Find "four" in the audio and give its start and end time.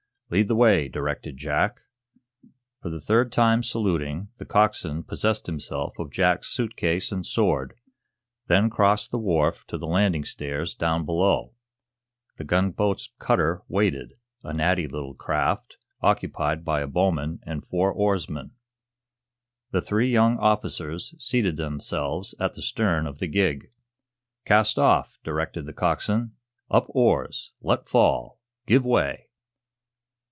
17.65-17.91